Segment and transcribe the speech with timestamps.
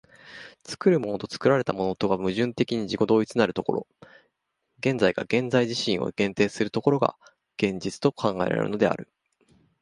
[0.67, 3.85] 作るものと作られたものとが矛盾的に自己同一なる所、
[4.79, 7.15] 現在が現在自身を限定する所が、
[7.57, 9.09] 現実と考えられるのである。